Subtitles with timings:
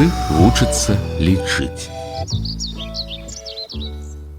[0.00, 1.92] малы вучыцца лічыць.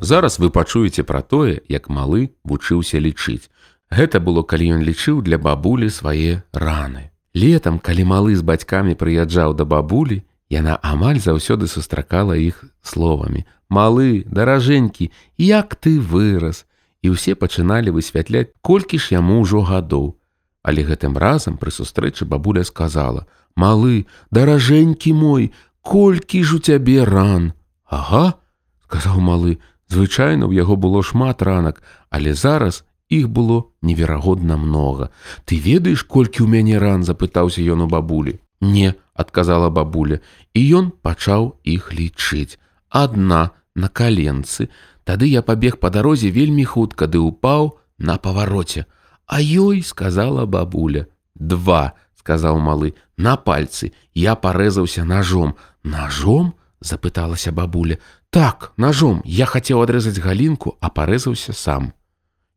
[0.02, 3.46] Зараз вы пачуеце пра тое, як малы вучыўся лічыць.
[3.94, 7.14] Гэта было, калі ён лічыў для бабулі свае раны.
[7.38, 14.26] Летам, калі малы з бацькамі прыязджаў да бабулі, яна амаль заўсёды сустракала іх словамі: «Малы,
[14.26, 16.66] даражэнькі, як ты вырас!
[17.06, 20.18] І ўсе пачыналі высвятляць, колькі ж яму ўжо гадоў.
[20.66, 25.52] Але гэтым разам пры сустрэчы бабуля сказала: «Малы, даражэнькі мой,
[25.82, 27.54] колькі ж у цябе ран!
[27.86, 28.40] Ага,
[28.88, 29.60] сказаў малы,
[29.92, 35.12] звычайна ў яго было шмат ранак, але зараз іх было неверагодна многа.
[35.46, 38.40] Ты ведаеш, колькі ў мяне ран запытаўся ён у бабулі.
[38.62, 40.22] Не, адказала бабуля,
[40.54, 42.56] і ён пачаў іх лічыць.
[42.90, 44.70] Адна на каленцы.
[45.04, 48.86] Тады я пабег па дарозе вельмі хутка ды упаў на павароце.
[49.26, 55.56] А ёй сказала бабуля: два, сказаў малы, на пальцы я парэзаўся ножом.
[55.84, 56.54] Ножом?
[56.82, 57.98] запыталася бабуля.
[58.30, 61.94] Так, ножом я хацеў адрэзаць галінку, а парэзаўся сам.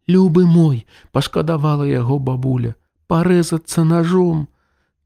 [0.06, 2.74] Любы мой, пашкадавала яго бабуля,
[3.08, 4.48] парэзацца ножом.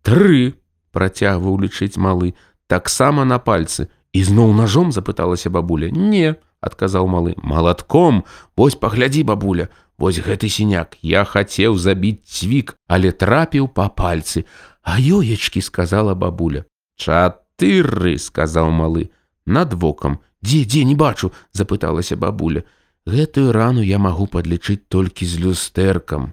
[0.03, 0.55] Тры,
[0.93, 2.35] працягваў лічыць малы,
[2.67, 3.89] таксама на пальцы.
[4.13, 5.91] Ізноў ножом запыталася бабуля.
[5.91, 8.25] Не, адказаў малы, малатком,
[8.57, 14.47] Вось паглядзі бабуля, Вось гэты сіняк, я хацеў забіць цвік, але трапіў па пальцы.
[14.83, 16.65] А ёечкі сказала бабуля.
[16.95, 19.11] Чатыры, сказаў малы,
[19.47, 20.23] над вокам.
[20.43, 22.63] Дзе, дзе не бачу, запыталася бабуля.
[23.07, 26.33] Гэтую рану я магу падлічыць толькі з люстэркам.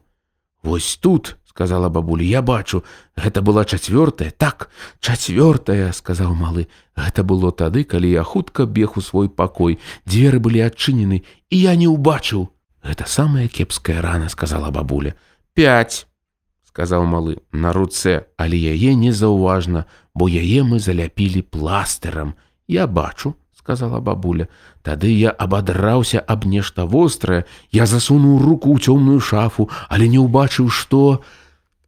[0.61, 2.83] Вось тут, сказала бабуля, я бачу,
[3.15, 4.67] гэта была чацвёртая, так,
[4.99, 6.67] чацвёртая, сказаў малы.
[6.99, 11.79] Гэта было тады, калі я хутка бег у свой пакой, дзверы былі адчынены, і я
[11.79, 12.51] не ўбачыў.
[12.83, 15.15] Гэта самая кепская рана, сказала бабуля.
[15.55, 16.07] Пять,
[16.67, 22.35] сказаў малы, на руцэ, але яе незаўважна, бо яе мы заляпілі пластырам.
[22.67, 24.51] Я бачу, сказала бабуля.
[24.83, 30.67] Тады я абадраўся аб нешта вострае, я засунуў руку ў цёмную шафу, але не ўбачыў,
[30.67, 31.23] што...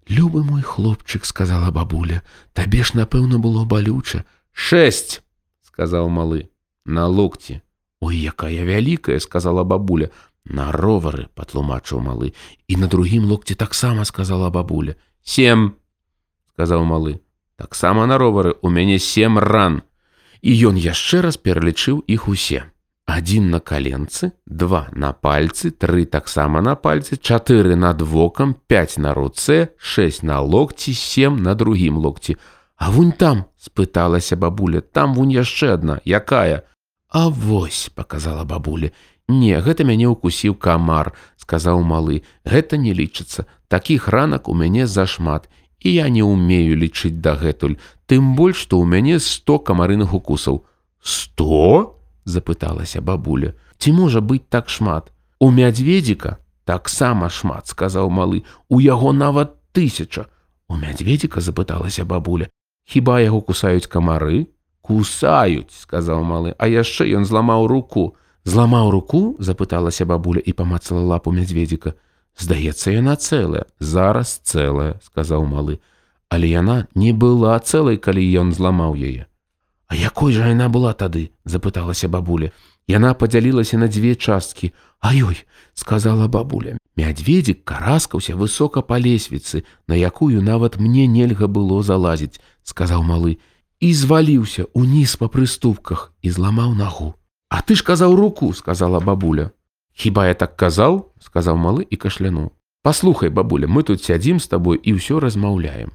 [0.09, 2.23] Любы мой хлопчык, сказала бабуля,
[2.53, 4.23] табе ж, напэўна, было балюча.
[4.53, 5.21] Шесть,
[5.67, 6.49] сказаў малы,
[6.85, 7.61] на локці.
[7.99, 10.09] Ой, якая вялікая, сказала бабуля,
[10.45, 12.33] на ровары, патлумачыў малы,
[12.67, 14.95] і на другім локці таксама сказала бабуля.
[15.23, 15.75] Сем,
[16.55, 17.19] сказаў малы,
[17.57, 19.83] таксама на ровары у мяне сем ран
[20.41, 22.71] і ён яшчэ раз пералічыў іх усе.
[23.07, 29.13] Адзін на каленцы, два на пальцы, тры таксама на пальцы, чатыры над вокам, пять на
[29.13, 32.37] руцэ, шесть на локці, сем на другім локці.
[32.75, 36.63] А вунь там спыталася бабуля, там вунь яшчэ адна, якая.
[37.09, 38.91] А вось показала бабуля.
[39.27, 43.47] Не, гэта мяне укусіў камар, сказаў малы, гэта не лічыцца.
[43.67, 48.85] Такіх ранак у мяне зашмат і я не умею лічыць дагэтуль, тым больш, што ў
[48.85, 50.65] мяне 100 камарыных укусаў.
[50.99, 51.96] 100?
[52.27, 53.55] Запыталася бабуля.
[53.79, 55.11] Ці можа быць так шмат.
[55.39, 60.27] У мядзведзіка таксама шмат, сказаў малы, у яго нават тысяча.
[60.67, 62.51] У мядзведзіка запыталася бабуля.
[62.87, 64.47] Хіба яго кусаюць камары?
[64.81, 68.15] Кусаюць, сказаў малы, а яшчэ ён зламаў руку.
[68.47, 71.95] Зламаў руку, запыталася бабуля і памацала лапу мядзведзіка.
[72.37, 75.79] Здаецца, яна цэлая, зараз цэлая, сказаў малы,
[76.29, 79.27] але яна не была цэлай, калі ён зламаў яе.
[79.87, 82.51] А якой жа яна была тады, запыталася бабуля.
[82.87, 84.73] Яна падзялілася на дзве часткі.
[84.99, 85.43] А ёй,
[85.73, 86.77] сказала бабуля.
[86.97, 93.37] Мядзведзік караскаўся высока па лесвіцы, на якую нават мне нельга было залазіць, сказаў малы,
[93.79, 97.13] і зваліўся уніз па прыступках і зламаў нагу.
[97.49, 99.51] А ты ж казаў руку, сказала бабуля.
[99.93, 102.51] Хіба я так казаў, сказаў малы і кашляну.
[102.83, 105.91] Паслухай, бабуля, мы тут сядзім з табой і ўсё размаўляем.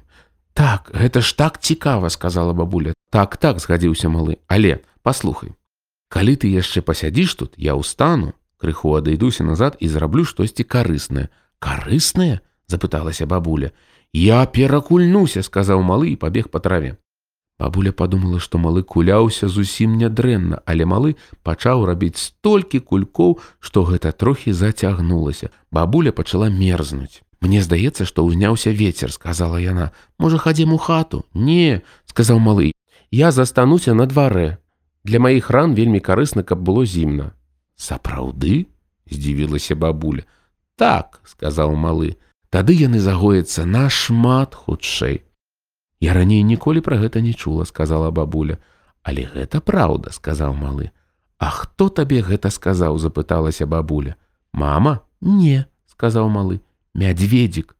[0.53, 2.93] Так, гэта ж так цікава, сказала бабуля.
[3.09, 5.57] Так, так, згадзіўся малы, але паслухай.
[6.13, 11.33] Калі ты яшчэ пасядзіш тут, я ўстану, крыху адыдуся назад і зраблю штосьці карыснае.
[11.57, 12.45] Карыснае?
[12.69, 13.73] запыталася бабуля.
[14.13, 17.01] Я перакульнуся, сказаў малы і пабег па траве.
[17.57, 24.11] Бабуля подумала, што малы куляўся зусім нядрэнна, але малы пачаў рабіць столькі кулькоў, што гэта
[24.13, 25.49] трохі зацягнулася.
[25.71, 27.22] Бабуля пачала мерзнуць.
[27.43, 29.91] Мне здаецца, што ўзняўся вецер, сказала яна.
[30.15, 31.25] Можа, хадзім у хату?
[31.35, 32.71] Не, сказаў малы.
[33.11, 34.63] Я застануся на дварэ.
[35.03, 37.35] Для маіх ран вельмі карысна, каб было зімна.
[37.75, 38.71] Сапраўды?
[39.11, 40.23] здзівілася бабуля.
[40.79, 42.15] Так, сказаў малы.
[42.47, 45.27] Тады яны загояцца нашмат хутчэй.
[45.99, 48.55] Я раней ніколі пра гэта не чула, сказала бабуля.
[49.03, 50.95] Але гэта праўда, сказаў малы.
[51.43, 54.15] А хто табе гэта сказаў, запыталася бабуля.
[54.55, 56.63] Мама, не, сказаў малы,
[56.95, 57.75] мядзведзік.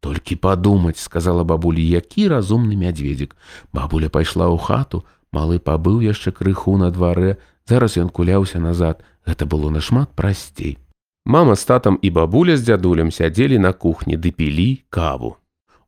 [0.00, 3.36] Толькі падумаць, сказала бабулі, які разумны мядзведзік.
[3.72, 5.04] Бабуля пайшла ў хату,
[5.36, 7.36] Малы пабыў яшчэ крыху на дварэ,
[7.68, 9.02] зараз ён куляўся назад.
[9.26, 10.78] Гэта было нашмат прасцей.
[11.26, 15.36] Мама з татам і бабуля з дзядулем сядзелі на кухні ды пілі каву.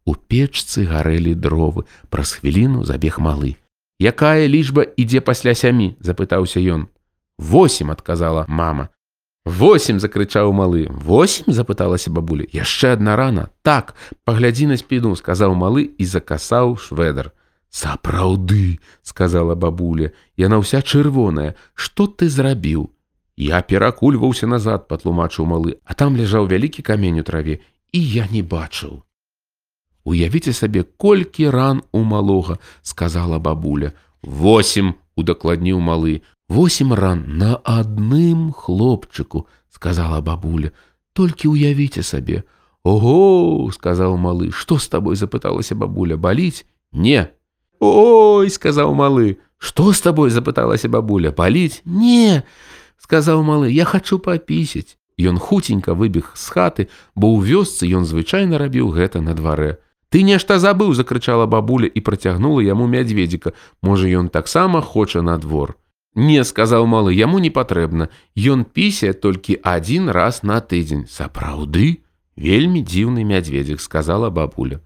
[0.05, 3.55] У печцы гарэлі дровы, праз хвіліну забег малы.
[4.03, 6.89] Якая лічба ідзе пасля сямі, запытаўся ён.
[7.39, 8.91] Восем адказала мама.
[9.49, 10.85] Восем закрычаў малы.
[10.93, 12.45] Восем запыталася бабуля.
[12.53, 13.49] Яшчэ адна рана.
[13.65, 13.95] Так,
[14.29, 17.33] паглядзі на спіну, сказаў малы і закасаў шведар.
[17.73, 22.93] Сапраўды, сказала бабуля, яна ўся чырвоная, што ты зрабіў?
[23.41, 28.45] Я перакульваўся назад, патлумачыў малы, а там ляжаў вялікі камень у траве, і я не
[28.45, 29.01] бачыў.
[30.05, 33.97] Уявіце сабе, колькі ран у малога, сказала бабуля.
[34.21, 36.21] Восем, удакладніў малы.
[36.49, 40.73] Восем ран на адным хлопчыку, сказала бабуля.
[41.13, 42.45] Толькі уявіце сабе.
[42.85, 46.65] Ого, сказаў малы, што з табой запыталася бабуля, баліць?
[46.93, 47.29] Не.
[47.81, 51.83] Ой, сказаў малы, што з табой запыталася бабуля, баліць?
[51.85, 52.43] Не
[53.09, 56.85] сказаў малы я хочу папісіць Ён хуценька выбег з хаты
[57.17, 59.81] бо ў вёсцы ён звычайна рабіў гэта на дварэ
[60.13, 65.75] ты нешта забыў закрычала бабуля і працягнула яму мядзведзіка можа ён таксама хоча на двор
[66.15, 72.03] не сказаў малы яму не патрэбна ён пісе толькі адзін раз на тыдзень сапраўды
[72.37, 74.81] вельмі дзіўны мядзведзік сказала бабуля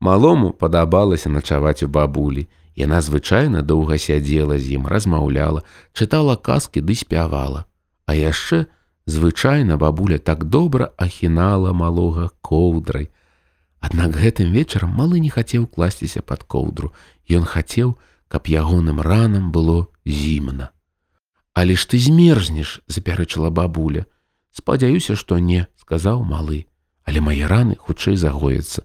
[0.00, 5.64] малому падабалася начаваць у бабулі Яна звычайна доўга сядзела з ім, размаўляла,
[5.96, 7.64] чытала казкі ды спявала.
[8.04, 8.66] А яшчэ
[9.08, 13.08] звычайна бабуля так добра ахінала малога коўдрай.
[13.80, 16.92] Аднак гэтым вечарам малы не хацеў класціся пад коўдру.
[17.32, 17.96] Ён хацеў,
[18.28, 20.70] каб ягоным ранам было зімна.
[21.52, 24.06] Але ж ты змерзнеш, запярэчыла бабуля.
[24.52, 26.66] Спадзяюся, што не, сказаў малы,
[27.04, 28.84] але мае раны хутчэй загояцца.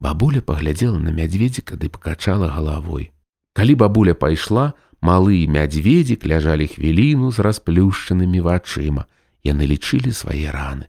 [0.00, 3.12] Бабуля паглядзела на мядзведзіка ды пакачала галавой.
[3.52, 9.06] Калі бабуля пайшла, малы мядзведзік ляжалі хвіліну з расплюшчанымі вачыма.
[9.44, 10.88] Яны лічылі свае раны.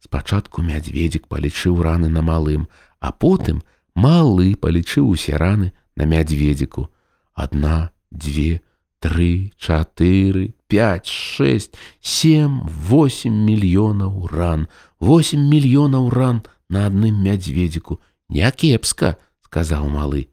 [0.00, 2.68] Спачатку мядзведзік палічыў раны на малым,
[3.00, 3.62] а потым
[3.94, 6.88] малы палічыў усе раны на мядзведзіку.
[7.34, 8.60] Адна, дзве,
[9.00, 14.68] тры, чатыры, пять, шесть, семь, восемь мільёнаў ран,
[15.00, 18.00] восемь мільёнаў ран на адным мядзведзіку.
[18.28, 20.28] Някепска, сказаў малы.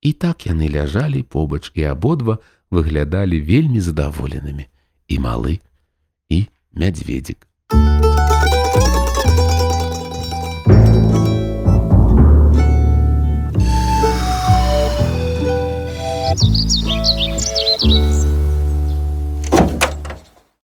[0.00, 2.38] І так яны ляжалі побач і абодва
[2.70, 4.66] выглядалі вельмі задаволенымі
[5.08, 5.60] і малы
[6.28, 7.46] і мядзведзік.